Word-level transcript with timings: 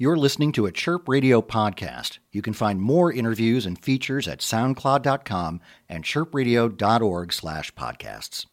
You're 0.00 0.16
listening 0.16 0.52
to 0.52 0.66
a 0.66 0.70
Chirp 0.70 1.08
Radio 1.08 1.42
podcast. 1.42 2.18
You 2.30 2.40
can 2.40 2.52
find 2.52 2.80
more 2.80 3.12
interviews 3.12 3.66
and 3.66 3.76
features 3.76 4.28
at 4.28 4.38
soundcloud.com 4.38 5.60
and 5.88 6.04
chirpradio.org 6.04 7.32
slash 7.32 7.74
podcasts. 7.74 8.46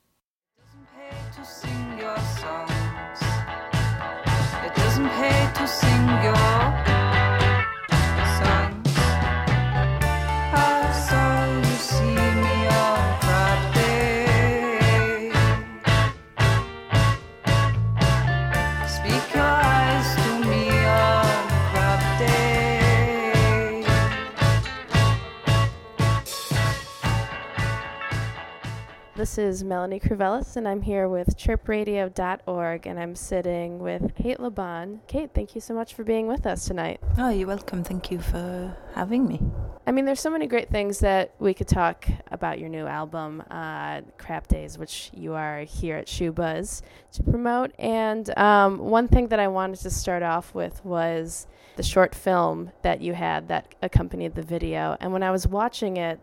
This 29.15 29.37
is 29.37 29.63
Melanie 29.63 30.01
Kruvelis, 30.01 30.57
and 30.57 30.67
I'm 30.67 30.81
here 30.81 31.07
with 31.07 31.37
chirpradio.org, 31.37 32.85
and 32.85 32.99
I'm 32.99 33.15
sitting 33.15 33.79
with 33.79 34.13
Kate 34.13 34.41
Laban. 34.41 34.99
Cate, 35.07 35.29
thank 35.33 35.55
you 35.55 35.61
so 35.61 35.73
much 35.73 35.93
for 35.93 36.03
being 36.03 36.27
with 36.27 36.45
us 36.45 36.65
tonight. 36.65 36.99
Oh, 37.17 37.29
you're 37.29 37.47
welcome. 37.47 37.81
Thank 37.81 38.11
you 38.11 38.19
for 38.19 38.75
having 38.93 39.25
me. 39.25 39.39
I 39.87 39.93
mean, 39.93 40.03
there's 40.03 40.19
so 40.19 40.29
many 40.29 40.47
great 40.47 40.69
things 40.69 40.99
that 40.99 41.33
we 41.39 41.53
could 41.53 41.69
talk 41.69 42.05
about 42.29 42.59
your 42.59 42.67
new 42.67 42.87
album, 42.87 43.41
uh, 43.49 44.01
Crab 44.17 44.49
Days, 44.49 44.77
which 44.77 45.11
you 45.13 45.33
are 45.33 45.61
here 45.61 45.95
at 45.95 46.07
Schubas 46.07 46.81
to 47.13 47.23
promote. 47.23 47.71
And 47.79 48.37
um, 48.37 48.79
one 48.79 49.07
thing 49.07 49.29
that 49.29 49.39
I 49.39 49.47
wanted 49.47 49.79
to 49.79 49.91
start 49.91 50.23
off 50.23 50.53
with 50.53 50.83
was 50.83 51.47
the 51.77 51.83
short 51.83 52.13
film 52.13 52.69
that 52.81 52.99
you 52.99 53.13
had 53.13 53.47
that 53.47 53.75
accompanied 53.81 54.35
the 54.35 54.41
video. 54.41 54.97
And 54.99 55.13
when 55.13 55.23
I 55.23 55.31
was 55.31 55.47
watching 55.47 55.95
it, 55.95 56.19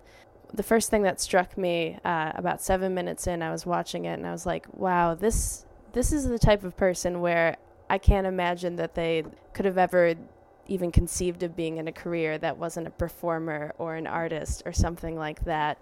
the 0.54 0.62
first 0.62 0.90
thing 0.90 1.02
that 1.02 1.20
struck 1.20 1.56
me 1.56 1.98
uh, 2.04 2.32
about 2.34 2.60
seven 2.60 2.94
minutes 2.94 3.26
in, 3.26 3.42
I 3.42 3.50
was 3.50 3.64
watching 3.64 4.04
it 4.04 4.14
and 4.14 4.26
I 4.26 4.32
was 4.32 4.46
like, 4.46 4.66
wow, 4.72 5.14
this 5.14 5.66
this 5.92 6.12
is 6.12 6.26
the 6.26 6.38
type 6.38 6.64
of 6.64 6.76
person 6.76 7.20
where 7.20 7.56
I 7.90 7.98
can't 7.98 8.26
imagine 8.26 8.76
that 8.76 8.94
they 8.94 9.24
could 9.52 9.66
have 9.66 9.76
ever 9.76 10.14
even 10.68 10.90
conceived 10.90 11.42
of 11.42 11.54
being 11.54 11.76
in 11.76 11.88
a 11.88 11.92
career 11.92 12.38
that 12.38 12.56
wasn't 12.56 12.86
a 12.86 12.90
performer 12.90 13.74
or 13.78 13.96
an 13.96 14.06
artist 14.06 14.62
or 14.64 14.72
something 14.72 15.16
like 15.16 15.44
that. 15.44 15.78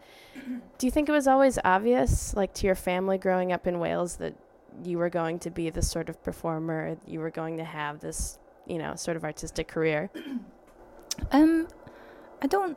Do 0.79 0.87
you 0.87 0.91
think 0.91 1.09
it 1.09 1.13
was 1.13 1.29
always 1.29 1.59
obvious, 1.65 2.35
like 2.35 2.55
to 2.55 2.67
your 2.67 2.75
family 2.75 3.19
growing 3.19 3.53
up 3.53 3.67
in 3.67 3.79
Wales, 3.79 4.17
that 4.17 4.35
you 4.83 4.99
were 4.99 5.11
going 5.11 5.39
to 5.41 5.51
be 5.51 5.71
this 5.71 5.89
sort 5.89 6.09
of 6.09 6.23
performer, 6.25 6.97
you 7.07 7.21
were 7.21 7.31
going 7.31 7.59
to 7.59 7.65
have 7.65 8.01
this, 8.01 8.39
you 8.67 8.79
know, 8.79 8.97
sort 8.97 9.17
of 9.17 9.23
artistic 9.23 9.69
career? 9.69 10.11
Um, 11.31 11.69
I 12.43 12.47
don't 12.47 12.77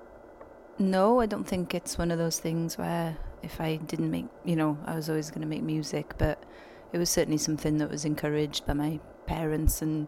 know. 0.79 1.19
I 1.19 1.25
don't 1.25 1.45
think 1.45 1.73
it's 1.73 1.97
one 1.97 2.11
of 2.11 2.17
those 2.17 2.39
things 2.39 2.77
where 2.77 3.17
if 3.41 3.59
I 3.59 3.77
didn't 3.77 4.11
make, 4.11 4.27
you 4.43 4.55
know, 4.55 4.77
I 4.85 4.95
was 4.95 5.09
always 5.09 5.29
going 5.29 5.41
to 5.41 5.47
make 5.47 5.63
music, 5.63 6.13
but 6.17 6.43
it 6.91 6.97
was 6.97 7.09
certainly 7.09 7.37
something 7.37 7.77
that 7.77 7.89
was 7.89 8.05
encouraged 8.05 8.65
by 8.65 8.73
my 8.73 8.99
parents 9.25 9.81
and 9.81 10.07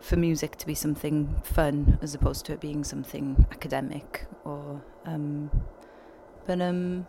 for 0.00 0.16
music 0.16 0.56
to 0.56 0.66
be 0.66 0.74
something 0.74 1.40
fun 1.42 1.98
as 2.02 2.14
opposed 2.14 2.46
to 2.46 2.52
it 2.52 2.60
being 2.60 2.84
something 2.84 3.46
academic 3.50 4.26
or 4.44 4.82
um 5.06 5.50
but 6.46 6.60
um 6.60 7.06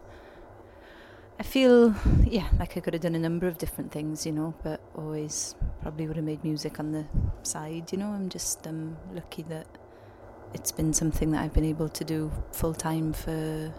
I 1.39 1.43
feel 1.43 1.95
yeah 2.25 2.49
like 2.59 2.75
I 2.75 2.79
could 2.79 2.93
have 2.93 3.03
done 3.03 3.15
a 3.15 3.19
number 3.19 3.47
of 3.47 3.57
different 3.57 3.91
things 3.91 4.25
you 4.25 4.31
know 4.31 4.53
but 4.63 4.81
always 4.95 5.55
probably 5.81 6.07
would 6.07 6.15
have 6.15 6.25
made 6.25 6.43
music 6.43 6.79
on 6.79 6.91
the 6.91 7.05
side 7.43 7.91
you 7.91 7.97
know 7.97 8.07
I'm 8.07 8.29
just 8.29 8.65
um 8.67 8.97
lucky 9.13 9.43
that 9.43 9.67
it's 10.53 10.71
been 10.71 10.93
something 10.93 11.31
that 11.31 11.43
I've 11.43 11.53
been 11.53 11.65
able 11.65 11.89
to 11.89 12.03
do 12.03 12.31
full 12.51 12.73
time 12.73 13.13
for 13.13 13.73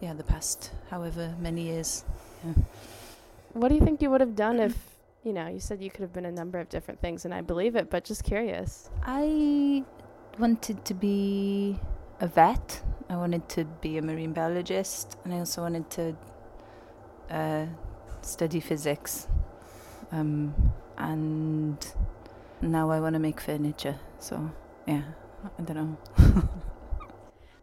yeah 0.00 0.14
the 0.14 0.24
past 0.24 0.70
however 0.90 1.34
many 1.40 1.62
years 1.62 2.04
yeah. 2.44 2.52
What 3.52 3.68
do 3.68 3.74
you 3.74 3.80
think 3.80 4.02
you 4.02 4.10
would 4.10 4.20
have 4.20 4.36
done 4.36 4.60
if, 4.60 4.76
you 5.24 5.32
know, 5.32 5.48
you 5.48 5.58
said 5.58 5.82
you 5.82 5.90
could 5.90 6.02
have 6.02 6.12
been 6.12 6.26
a 6.26 6.32
number 6.32 6.58
of 6.58 6.68
different 6.68 7.00
things, 7.00 7.24
and 7.24 7.34
I 7.34 7.40
believe 7.40 7.76
it, 7.76 7.90
but 7.90 8.04
just 8.04 8.24
curious. 8.24 8.90
I 9.04 9.84
wanted 10.38 10.84
to 10.84 10.94
be 10.94 11.78
a 12.20 12.28
vet. 12.28 12.82
I 13.08 13.16
wanted 13.16 13.48
to 13.50 13.64
be 13.64 13.98
a 13.98 14.02
marine 14.02 14.32
biologist, 14.32 15.16
and 15.24 15.32
I 15.32 15.38
also 15.38 15.62
wanted 15.62 15.90
to 15.90 16.16
uh, 17.30 17.66
study 18.22 18.60
physics. 18.60 19.28
Um, 20.12 20.54
and 20.98 21.84
now 22.60 22.90
I 22.90 23.00
want 23.00 23.14
to 23.14 23.18
make 23.18 23.40
furniture. 23.40 23.98
So 24.18 24.50
yeah, 24.86 25.02
I 25.44 25.62
don't 25.62 25.76
know. 25.76 25.98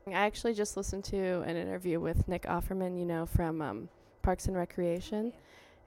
I 0.08 0.12
actually 0.12 0.54
just 0.54 0.78
listened 0.78 1.04
to 1.06 1.42
an 1.42 1.58
interview 1.58 2.00
with 2.00 2.28
Nick 2.28 2.44
Offerman, 2.44 2.98
you 2.98 3.06
know, 3.06 3.26
from 3.26 3.62
um, 3.62 3.90
Parks 4.22 4.46
and 4.46 4.56
Recreation. 4.56 5.34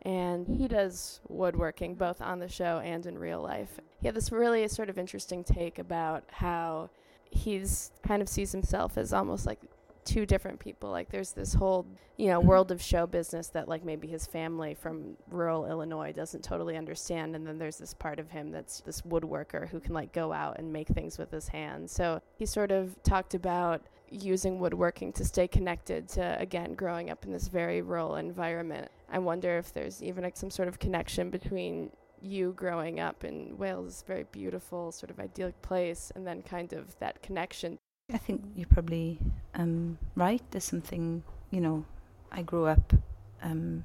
And 0.02 0.46
he 0.46 0.68
does 0.68 1.20
woodworking 1.28 1.94
both 1.94 2.20
on 2.20 2.38
the 2.38 2.48
show 2.48 2.80
and 2.84 3.04
in 3.06 3.18
real 3.18 3.40
life. 3.40 3.80
He 4.00 4.06
had 4.06 4.14
this 4.14 4.30
really 4.30 4.66
sort 4.68 4.90
of 4.90 4.98
interesting 4.98 5.44
take 5.44 5.78
about 5.78 6.24
how 6.30 6.90
he's 7.30 7.90
kind 8.06 8.22
of 8.22 8.28
sees 8.28 8.52
himself 8.52 8.96
as 8.96 9.12
almost 9.12 9.46
like 9.46 9.60
two 10.08 10.24
different 10.24 10.58
people. 10.58 10.90
Like 10.90 11.10
there's 11.10 11.32
this 11.32 11.52
whole, 11.52 11.86
you 12.16 12.28
know, 12.28 12.38
mm-hmm. 12.38 12.48
world 12.48 12.70
of 12.70 12.80
show 12.80 13.06
business 13.06 13.48
that 13.48 13.68
like 13.68 13.84
maybe 13.84 14.08
his 14.08 14.26
family 14.26 14.72
from 14.72 15.16
rural 15.30 15.66
Illinois 15.66 16.12
doesn't 16.12 16.42
totally 16.42 16.78
understand 16.78 17.36
and 17.36 17.46
then 17.46 17.58
there's 17.58 17.76
this 17.76 17.92
part 17.92 18.18
of 18.18 18.30
him 18.30 18.50
that's 18.50 18.80
this 18.80 19.02
woodworker 19.02 19.68
who 19.68 19.78
can 19.78 19.92
like 19.92 20.12
go 20.12 20.32
out 20.32 20.58
and 20.58 20.72
make 20.72 20.88
things 20.88 21.18
with 21.18 21.30
his 21.30 21.48
hands. 21.48 21.92
So 21.92 22.22
he 22.38 22.46
sort 22.46 22.72
of 22.72 23.00
talked 23.02 23.34
about 23.34 23.82
using 24.10 24.58
woodworking 24.58 25.12
to 25.12 25.24
stay 25.26 25.46
connected 25.46 26.08
to 26.08 26.40
again 26.40 26.72
growing 26.72 27.10
up 27.10 27.26
in 27.26 27.32
this 27.32 27.48
very 27.48 27.82
rural 27.82 28.16
environment. 28.16 28.90
I 29.12 29.18
wonder 29.18 29.58
if 29.58 29.74
there's 29.74 30.02
even 30.02 30.24
like 30.24 30.38
some 30.38 30.50
sort 30.50 30.68
of 30.68 30.78
connection 30.78 31.28
between 31.28 31.90
you 32.22 32.52
growing 32.56 32.98
up 32.98 33.24
in 33.24 33.56
Wales, 33.58 34.02
very 34.06 34.24
beautiful, 34.32 34.90
sort 34.90 35.10
of 35.10 35.20
idyllic 35.20 35.60
place, 35.62 36.10
and 36.16 36.26
then 36.26 36.42
kind 36.42 36.72
of 36.72 36.98
that 36.98 37.22
connection 37.22 37.78
I 38.10 38.16
think 38.16 38.42
you're 38.56 38.66
probably 38.66 39.18
um, 39.54 39.98
right. 40.16 40.40
There's 40.50 40.64
something, 40.64 41.22
you 41.50 41.60
know, 41.60 41.84
I 42.32 42.40
grew 42.40 42.64
up 42.64 42.94
um, 43.42 43.84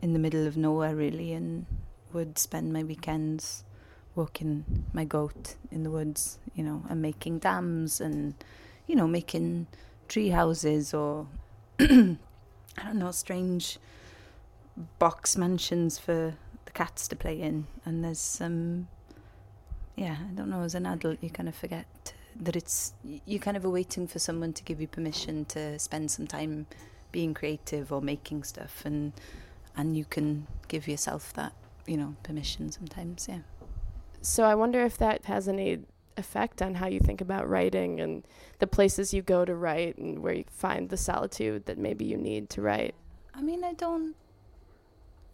in 0.00 0.12
the 0.12 0.20
middle 0.20 0.46
of 0.46 0.56
nowhere 0.56 0.94
really 0.94 1.32
and 1.32 1.66
would 2.12 2.38
spend 2.38 2.72
my 2.72 2.84
weekends 2.84 3.64
walking 4.14 4.84
my 4.92 5.04
goat 5.04 5.56
in 5.72 5.82
the 5.82 5.90
woods, 5.90 6.38
you 6.54 6.62
know, 6.62 6.84
and 6.88 7.02
making 7.02 7.40
dams 7.40 8.00
and, 8.00 8.34
you 8.86 8.94
know, 8.94 9.08
making 9.08 9.66
tree 10.06 10.28
houses 10.28 10.94
or, 10.94 11.26
I 11.80 12.16
don't 12.84 13.00
know, 13.00 13.10
strange 13.10 13.78
box 15.00 15.36
mansions 15.36 15.98
for 15.98 16.34
the 16.66 16.70
cats 16.70 17.08
to 17.08 17.16
play 17.16 17.40
in. 17.40 17.66
And 17.84 18.04
there's 18.04 18.20
some, 18.20 18.86
yeah, 19.96 20.18
I 20.20 20.34
don't 20.34 20.50
know, 20.50 20.62
as 20.62 20.76
an 20.76 20.86
adult, 20.86 21.18
you 21.20 21.30
kind 21.30 21.48
of 21.48 21.56
forget 21.56 22.03
that 22.40 22.56
it's 22.56 22.94
you 23.02 23.38
kind 23.38 23.56
of 23.56 23.64
are 23.64 23.70
waiting 23.70 24.06
for 24.06 24.18
someone 24.18 24.52
to 24.52 24.62
give 24.64 24.80
you 24.80 24.88
permission 24.88 25.44
to 25.46 25.78
spend 25.78 26.10
some 26.10 26.26
time 26.26 26.66
being 27.12 27.32
creative 27.34 27.92
or 27.92 28.00
making 28.02 28.42
stuff 28.42 28.82
and 28.84 29.12
and 29.76 29.96
you 29.96 30.04
can 30.04 30.46
give 30.68 30.88
yourself 30.88 31.32
that 31.34 31.52
you 31.86 31.96
know 31.96 32.14
permission 32.22 32.70
sometimes 32.70 33.26
yeah 33.28 33.40
So 34.22 34.44
I 34.44 34.54
wonder 34.54 34.80
if 34.84 34.96
that 34.98 35.26
has 35.26 35.48
any 35.48 35.80
effect 36.16 36.62
on 36.62 36.74
how 36.74 36.86
you 36.86 37.00
think 37.00 37.20
about 37.20 37.48
writing 37.48 38.00
and 38.00 38.24
the 38.58 38.66
places 38.66 39.12
you 39.12 39.22
go 39.22 39.44
to 39.44 39.54
write 39.54 39.98
and 39.98 40.20
where 40.22 40.34
you 40.34 40.44
find 40.48 40.88
the 40.88 40.96
solitude 40.96 41.66
that 41.66 41.78
maybe 41.78 42.04
you 42.04 42.16
need 42.16 42.48
to 42.50 42.62
write. 42.62 42.94
i 43.34 43.40
mean 43.42 43.64
i 43.64 43.72
don't 43.72 44.14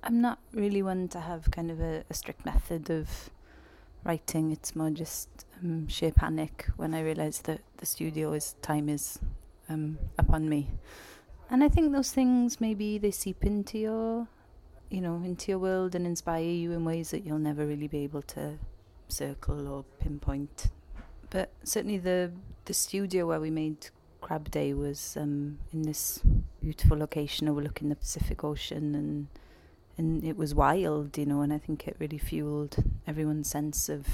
i'm 0.03 0.21
not 0.21 0.39
really 0.53 0.83
one 0.83 1.09
to 1.09 1.21
have 1.21 1.51
kind 1.51 1.71
of 1.71 1.81
a, 1.81 2.03
a 2.09 2.15
strict 2.15 2.45
method 2.47 2.91
of 2.91 3.31
writing 4.05 4.51
it's 4.51 4.75
more 4.75 4.91
just 4.91 5.29
um, 5.63 5.87
sheer 5.89 6.11
panic 6.11 6.67
when 6.77 6.95
i 6.95 7.01
realize 7.01 7.41
that 7.43 7.61
the 7.79 7.87
studio 7.87 8.33
is 8.33 8.55
time 8.63 8.89
is 8.89 9.19
um, 9.69 9.99
upon 10.19 10.49
me. 10.49 10.69
And 11.51 11.65
i 11.65 11.69
think 11.69 11.93
those 11.93 12.11
things 12.13 12.61
maybe 12.61 12.99
they 12.99 13.11
seep 13.11 13.45
into 13.45 13.79
your 13.79 14.29
you 14.91 15.01
know 15.01 15.17
into 15.25 15.51
your 15.53 15.59
world 15.59 15.95
and 15.95 16.07
inspire 16.07 16.43
you 16.43 16.73
in 16.73 16.85
ways 16.85 17.11
that 17.11 17.25
you'll 17.25 17.39
never 17.39 17.67
really 17.67 17.89
be 17.89 17.99
able 17.99 18.23
to 18.23 18.59
circle 19.09 19.69
or 19.69 19.85
pinpoint. 20.01 20.69
But 21.31 21.51
certainly 21.65 21.99
the 21.99 22.33
the 22.65 22.75
studio 22.75 23.27
where 23.27 23.41
we 23.41 23.51
made 23.51 23.89
crab 24.21 24.51
day 24.51 24.75
was 24.75 25.17
um, 25.19 25.59
in 25.73 25.83
this 25.83 26.23
beautiful 26.61 26.99
location 26.99 27.49
overlooking 27.49 27.89
the 27.89 27.97
pacific 27.97 28.45
ocean 28.45 28.95
and 28.95 29.29
and 30.01 30.25
it 30.25 30.37
was 30.37 30.55
wild 30.55 31.19
you 31.19 31.27
know 31.27 31.43
and 31.43 31.53
i 31.53 31.59
think 31.59 31.87
it 31.87 31.95
really 31.99 32.17
fueled 32.17 32.77
everyone's 33.07 33.51
sense 33.51 33.91
of 33.91 34.07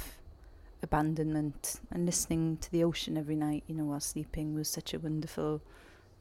abandonment 0.83 1.81
and 1.93 2.05
listening 2.05 2.57
to 2.57 2.71
the 2.73 2.83
ocean 2.83 3.17
every 3.17 3.37
night 3.37 3.63
you 3.69 3.75
know 3.75 3.85
while 3.85 4.01
sleeping 4.01 4.53
was 4.55 4.69
such 4.69 4.93
a 4.93 4.99
wonderful 4.99 5.63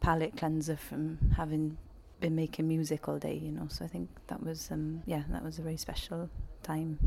palate 0.01 0.37
cleanser 0.37 0.77
from 0.77 1.17
having 1.35 1.77
been 2.19 2.35
making 2.35 2.67
music 2.67 3.07
all 3.07 3.17
day 3.17 3.33
you 3.33 3.51
know. 3.51 3.67
So 3.69 3.83
i 3.83 3.87
think 3.87 4.09
that 4.27 4.41
was 4.43 4.69
um 4.71 5.01
yeah 5.05 5.23
that 5.29 5.43
was 5.43 5.59
a 5.59 5.61
very 5.61 5.77
special 5.77 6.29
time 6.63 6.97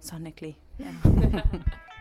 sonically. 0.00 0.56
Yeah 0.78 0.92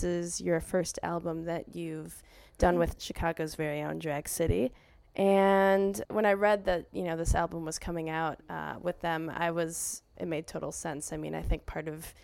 This 0.00 0.30
is 0.30 0.40
your 0.40 0.60
first 0.60 0.98
album 1.02 1.44
that 1.44 1.76
you've 1.76 2.22
done 2.56 2.78
with 2.78 2.98
Chicago's 2.98 3.54
very 3.54 3.82
own 3.82 3.98
Drag 3.98 4.30
City. 4.30 4.72
And 5.14 6.02
when 6.08 6.24
I 6.24 6.32
read 6.32 6.64
that, 6.64 6.86
you 6.90 7.02
know, 7.02 7.18
this 7.18 7.34
album 7.34 7.66
was 7.66 7.78
coming 7.78 8.08
out 8.08 8.38
uh, 8.48 8.76
with 8.80 8.98
them, 9.02 9.30
I 9.34 9.50
was, 9.50 10.00
it 10.16 10.26
made 10.26 10.46
total 10.46 10.72
sense. 10.72 11.12
I 11.12 11.18
mean, 11.18 11.34
I 11.34 11.42
think 11.42 11.66
part 11.66 11.86
of 11.86 12.14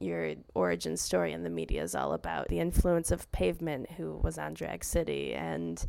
your 0.00 0.34
origin 0.56 0.96
story 0.96 1.32
in 1.32 1.44
the 1.44 1.50
media 1.50 1.84
is 1.84 1.94
all 1.94 2.14
about 2.14 2.48
the 2.48 2.58
influence 2.58 3.12
of 3.12 3.30
Pavement, 3.30 3.92
who 3.92 4.16
was 4.16 4.36
on 4.36 4.52
Drag 4.52 4.82
City. 4.82 5.34
And, 5.34 5.86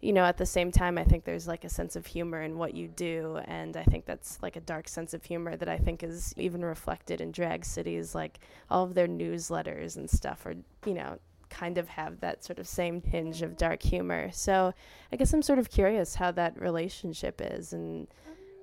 you 0.00 0.12
know, 0.12 0.24
at 0.24 0.36
the 0.36 0.46
same 0.46 0.70
time, 0.70 0.98
I 0.98 1.04
think 1.04 1.24
there's 1.24 1.48
like 1.48 1.64
a 1.64 1.68
sense 1.68 1.96
of 1.96 2.06
humor 2.06 2.42
in 2.42 2.58
what 2.58 2.74
you 2.74 2.88
do. 2.88 3.40
And 3.46 3.76
I 3.76 3.84
think 3.84 4.04
that's 4.04 4.38
like 4.42 4.56
a 4.56 4.60
dark 4.60 4.88
sense 4.88 5.14
of 5.14 5.24
humor 5.24 5.56
that 5.56 5.68
I 5.68 5.78
think 5.78 6.02
is 6.02 6.34
even 6.36 6.64
reflected 6.64 7.20
in 7.20 7.32
Drag 7.32 7.64
City's. 7.64 8.14
Like 8.14 8.38
all 8.70 8.84
of 8.84 8.94
their 8.94 9.08
newsletters 9.08 9.96
and 9.96 10.08
stuff 10.08 10.44
are, 10.44 10.54
you 10.84 10.94
know, 10.94 11.18
kind 11.48 11.78
of 11.78 11.88
have 11.88 12.20
that 12.20 12.44
sort 12.44 12.58
of 12.58 12.68
same 12.68 13.00
hinge 13.00 13.40
of 13.42 13.56
dark 13.56 13.82
humor. 13.82 14.30
So 14.32 14.74
I 15.12 15.16
guess 15.16 15.32
I'm 15.32 15.42
sort 15.42 15.58
of 15.58 15.70
curious 15.70 16.14
how 16.14 16.30
that 16.32 16.60
relationship 16.60 17.40
is 17.42 17.72
and 17.72 18.06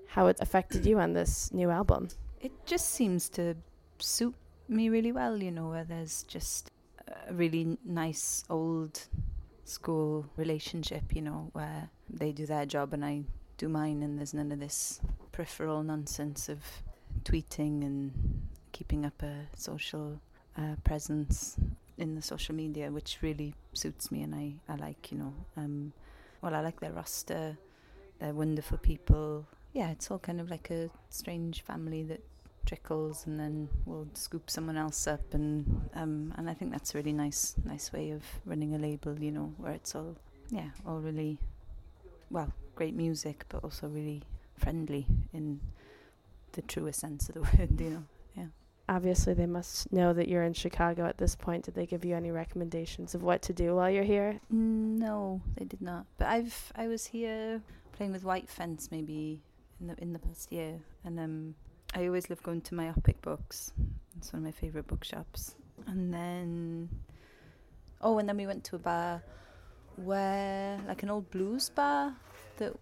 how 0.07 0.27
it 0.27 0.37
affected 0.39 0.85
you 0.85 0.99
on 0.99 1.13
this 1.13 1.51
new 1.51 1.71
album. 1.71 2.09
It 2.41 2.51
just 2.65 2.91
seems 2.91 3.29
to 3.29 3.55
suit 3.97 4.35
me 4.67 4.89
really 4.89 5.11
well, 5.11 5.41
you 5.41 5.49
know, 5.49 5.69
where 5.69 5.83
there's 5.83 6.23
just 6.23 6.71
a 7.07 7.33
really 7.33 7.77
nice 7.83 8.43
old 8.49 9.07
school 9.65 10.25
relationship, 10.35 11.15
you 11.15 11.21
know, 11.21 11.49
where 11.53 11.89
they 12.09 12.31
do 12.31 12.45
their 12.45 12.65
job 12.65 12.93
and 12.93 13.03
I 13.05 13.23
do 13.57 13.69
mine, 13.69 14.03
and 14.03 14.17
there's 14.17 14.33
none 14.33 14.51
of 14.51 14.59
this 14.59 14.99
peripheral 15.31 15.83
nonsense 15.83 16.49
of 16.49 16.59
tweeting 17.23 17.81
and 17.83 18.11
keeping 18.71 19.05
up 19.05 19.21
a 19.21 19.47
social 19.55 20.19
uh, 20.57 20.75
presence 20.83 21.57
in 21.97 22.15
the 22.15 22.21
social 22.21 22.55
media, 22.55 22.91
which 22.91 23.19
really 23.21 23.53
suits 23.73 24.11
me, 24.11 24.23
and 24.23 24.33
I, 24.33 24.55
I 24.67 24.75
like, 24.75 25.11
you 25.11 25.19
know, 25.19 25.33
um, 25.55 25.93
well, 26.41 26.55
I 26.55 26.61
like 26.61 26.79
their 26.79 26.91
roster, 26.91 27.57
they're 28.19 28.33
wonderful 28.33 28.77
people. 28.79 29.45
Yeah, 29.73 29.91
it's 29.91 30.09
all 30.11 30.19
kind 30.19 30.41
of 30.41 30.49
like 30.49 30.69
a 30.71 30.89
strange 31.09 31.61
family 31.61 32.03
that 32.03 32.21
trickles 32.65 33.25
and 33.25 33.39
then 33.39 33.69
we'll 33.85 34.07
scoop 34.13 34.49
someone 34.49 34.77
else 34.77 35.07
up 35.07 35.33
and 35.33 35.89
um 35.95 36.33
and 36.37 36.49
I 36.49 36.53
think 36.53 36.71
that's 36.71 36.93
a 36.93 36.97
really 36.97 37.13
nice 37.13 37.55
nice 37.65 37.91
way 37.91 38.11
of 38.11 38.23
running 38.45 38.73
a 38.73 38.77
label 38.77 39.17
you 39.19 39.31
know 39.31 39.53
where 39.57 39.73
it's 39.73 39.95
all 39.95 40.15
yeah 40.49 40.69
all 40.85 40.99
really 40.99 41.39
well 42.29 42.51
great 42.75 42.95
music 42.95 43.45
but 43.49 43.63
also 43.63 43.87
really 43.87 44.23
friendly 44.57 45.05
in 45.33 45.59
the 46.53 46.61
truest 46.61 46.99
sense 46.99 47.29
of 47.29 47.35
the 47.35 47.41
word 47.57 47.79
you 47.79 47.89
know 47.89 48.03
yeah 48.35 48.45
Obviously, 48.89 49.33
they 49.33 49.45
must 49.45 49.93
know 49.93 50.11
that 50.11 50.27
you're 50.27 50.43
in 50.43 50.51
Chicago 50.53 51.05
at 51.05 51.17
this 51.17 51.37
point. 51.37 51.63
Did 51.63 51.73
they 51.73 51.85
give 51.85 52.03
you 52.03 52.17
any 52.17 52.31
recommendations 52.31 53.15
of 53.15 53.23
what 53.23 53.41
to 53.43 53.53
do 53.53 53.75
while 53.75 53.89
you're 53.89 54.03
here? 54.03 54.41
no 54.49 55.41
they 55.55 55.63
did 55.65 55.81
not 55.81 56.05
but 56.17 56.27
I've 56.27 56.71
I 56.75 56.87
was 56.87 57.05
here 57.05 57.61
playing 57.93 58.11
with 58.11 58.25
White 58.25 58.49
Fence 58.49 58.89
maybe 58.91 59.41
in 59.79 59.87
the 59.87 59.95
in 60.01 60.11
the 60.11 60.19
past 60.19 60.51
year 60.51 60.81
and 61.05 61.17
um 61.19 61.55
I 61.95 62.07
always 62.07 62.29
love 62.29 62.41
going 62.41 62.61
to 62.61 62.75
Myopic 62.75 63.21
Books. 63.21 63.71
It's 64.17 64.33
one 64.33 64.39
of 64.39 64.45
my 64.45 64.51
favourite 64.51 64.87
bookshops. 64.87 65.55
And 65.85 66.11
then, 66.11 66.89
oh, 68.01 68.17
and 68.17 68.27
then 68.27 68.37
we 68.37 68.47
went 68.47 68.63
to 68.65 68.77
a 68.77 68.79
bar 68.79 69.21
where, 69.97 70.79
like 70.87 71.03
an 71.03 71.11
old 71.11 71.29
blues 71.29 71.69
bar 71.69 72.15
that 72.57 72.73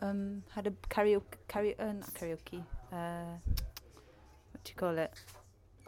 um, 0.00 0.42
had 0.52 0.66
a 0.66 0.70
karaoke, 0.88 1.22
karaoke, 1.48 1.78
uh, 1.78 1.92
not 1.92 2.12
karaoke, 2.14 2.62
uh, 2.92 3.36
what 4.50 4.64
do 4.64 4.70
you 4.70 4.74
call 4.76 4.98
it? 4.98 5.12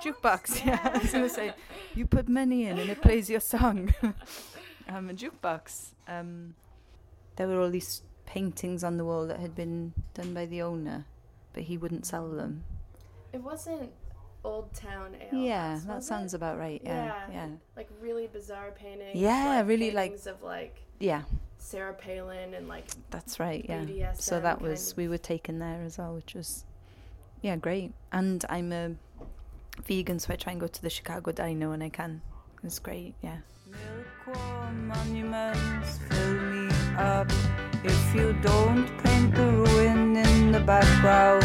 Jukebox, 0.00 0.64
yeah. 0.67 0.79
I 0.94 0.99
was 0.99 1.11
going 1.11 1.25
to 1.25 1.31
say, 1.31 1.53
you 1.97 2.06
put 2.06 2.29
money 2.29 2.67
in 2.67 2.79
and 2.79 2.91
it 2.91 3.03
plays 3.03 3.29
your 3.29 3.41
song. 3.41 3.93
um, 4.88 5.11
a 5.11 5.14
jukebox. 5.14 5.94
Um, 6.06 6.55
there 7.35 7.49
were 7.49 7.61
all 7.61 7.70
these 7.70 8.03
paintings 8.25 8.85
on 8.85 8.99
the 8.99 9.05
wall 9.05 9.26
that 9.26 9.41
had 9.41 9.56
been 9.56 9.94
done 10.14 10.32
by 10.32 10.47
the 10.47 10.62
owner 10.62 11.06
but 11.52 11.64
he 11.64 11.76
wouldn't 11.76 12.06
sell 12.06 12.28
them. 12.31 12.64
It 13.32 13.43
wasn't 13.43 13.90
Old 14.44 14.72
Town 14.75 15.14
Ale. 15.20 15.38
yeah, 15.38 15.75
House, 15.75 15.84
that 15.84 16.04
sounds 16.04 16.34
it? 16.34 16.37
about 16.37 16.58
right. 16.58 16.81
Yeah, 16.84 17.06
Yeah. 17.06 17.26
yeah, 17.32 17.49
like 17.76 17.88
really 18.00 18.26
bizarre 18.26 18.72
paintings. 18.72 19.14
Yeah, 19.14 19.58
like 19.58 19.69
really, 19.69 19.90
like- 19.90 20.10
paintings 20.10 20.26
of 20.26 20.43
like 20.43 20.82
yeah. 20.99 21.22
Sarah 21.58 21.94
Palin 21.94 22.54
and 22.54 22.66
like 22.69 22.87
That's 23.10 23.38
right. 23.38 23.64
Yeah. 23.69 23.84
BDSM 23.84 24.20
So 24.20 24.40
that 24.40 24.60
was 24.60 24.90
of- 24.93 24.96
we 24.99 25.06
were 25.08 25.19
taken 25.19 25.58
there 25.60 25.82
as 25.82 25.99
well, 25.99 26.14
which 26.14 26.34
was 26.34 26.64
yeah 27.40 27.56
great. 27.56 27.93
And 28.10 28.44
I'm 28.50 28.72
a 28.72 28.94
vegan, 29.84 30.19
so 30.19 30.32
I 30.32 30.37
try 30.37 30.52
and 30.52 30.60
go 30.60 30.66
to 30.66 30.82
the 30.82 30.90
Chicago 30.90 31.31
Diner 31.32 31.69
when 31.70 31.81
I 31.82 31.88
can. 31.88 32.20
It's 32.64 32.78
great. 32.81 33.14
Yeah. 33.22 33.38
Milk 33.66 34.37
monuments 34.75 35.99
fill 36.10 36.34
me 36.40 36.69
up. 36.99 37.31
If 37.84 38.14
you 38.14 38.32
don't 38.43 38.87
the 40.52 40.60
background, 40.60 41.44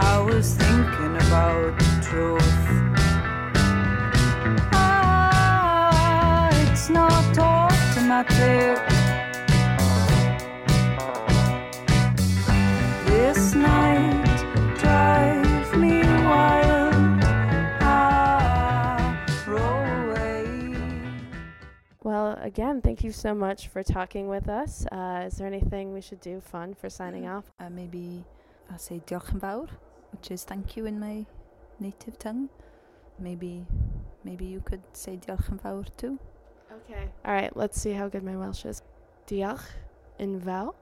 I 0.00 0.18
was 0.18 0.54
thinking 0.54 1.16
about 1.28 1.78
the 1.78 1.84
truth. 2.02 2.42
Ah, 4.72 6.50
it's 6.62 6.90
not 6.90 7.38
automatic. 7.38 8.93
Again, 22.44 22.82
thank 22.82 23.02
you 23.02 23.10
so 23.10 23.34
much 23.34 23.68
for 23.68 23.82
talking 23.82 24.28
with 24.28 24.50
us. 24.50 24.84
Uh, 24.92 25.24
is 25.26 25.38
there 25.38 25.46
anything 25.46 25.94
we 25.94 26.02
should 26.02 26.20
do 26.20 26.42
fun 26.42 26.74
for 26.74 26.90
signing 26.90 27.26
off? 27.26 27.50
Uh, 27.58 27.70
maybe 27.70 28.22
I'll 28.70 28.76
say 28.76 29.00
diolch 29.06 29.32
yn 29.32 29.68
which 30.12 30.30
is 30.30 30.44
thank 30.44 30.76
you 30.76 30.84
in 30.84 31.00
my 31.00 31.24
native 31.80 32.18
tongue. 32.18 32.50
Maybe, 33.18 33.64
maybe 34.24 34.44
you 34.44 34.60
could 34.60 34.82
say 34.92 35.16
diolch 35.16 35.48
yn 35.48 35.86
too. 35.96 36.18
Okay. 36.70 37.08
All 37.24 37.32
right, 37.32 37.56
let's 37.56 37.80
see 37.80 37.92
how 37.92 38.08
good 38.08 38.22
my 38.22 38.36
Welsh 38.36 38.66
is. 38.66 38.82
Diolch 39.26 39.64
yn 40.20 40.38
fawr? 40.38 40.74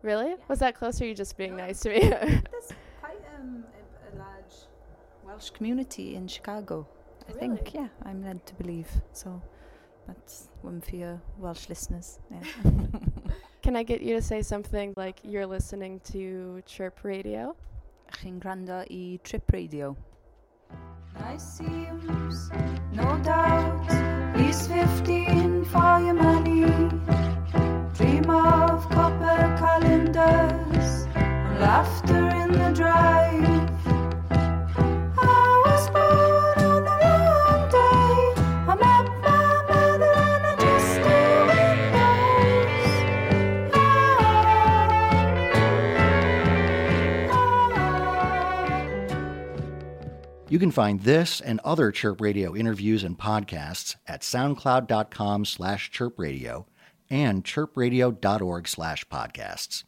Really? 0.00 0.36
Was 0.48 0.60
that 0.60 0.74
close 0.74 1.02
or 1.02 1.04
are 1.04 1.08
you 1.08 1.14
just 1.14 1.36
being 1.36 1.54
nice 1.54 1.80
to 1.80 1.90
me? 1.90 2.00
There's 2.08 2.72
quite 2.98 3.20
um, 3.36 3.62
a, 3.76 4.16
a 4.16 4.24
large 4.24 4.56
Welsh 5.22 5.50
community 5.50 6.14
in 6.14 6.28
Chicago. 6.28 6.88
I 7.28 7.32
think, 7.32 7.74
yeah, 7.74 7.88
I'm 8.06 8.24
led 8.24 8.46
to 8.46 8.54
believe. 8.54 8.88
So 9.12 9.42
that's 10.08 10.48
one 10.62 10.80
for 10.80 10.96
your 10.96 11.22
Welsh 11.38 11.68
listeners. 11.68 12.18
Yeah. 12.30 12.40
Can 13.62 13.76
I 13.76 13.82
get 13.82 14.00
you 14.00 14.14
to 14.16 14.22
say 14.22 14.42
something 14.42 14.94
like 14.96 15.20
you're 15.22 15.46
listening 15.46 16.00
to 16.12 16.62
Chirp 16.66 17.04
Radio? 17.04 17.54
Chi'n 18.16 18.40
gwrando 18.40 18.84
i 18.90 19.20
Trip 19.22 19.52
Radio. 19.52 19.96
Nice 21.20 21.58
seems, 21.58 22.50
no 22.92 23.18
doubt, 23.22 23.97
You 50.58 50.60
can 50.60 50.72
find 50.72 51.02
this 51.02 51.40
and 51.40 51.60
other 51.60 51.92
Chirp 51.92 52.20
Radio 52.20 52.56
interviews 52.56 53.04
and 53.04 53.16
podcasts 53.16 53.94
at 54.08 54.22
soundcloud.com 54.22 55.44
slash 55.44 55.92
chirpradio 55.92 56.64
and 57.08 57.44
chirpradio.org 57.44 58.66
slash 58.66 59.06
podcasts. 59.06 59.84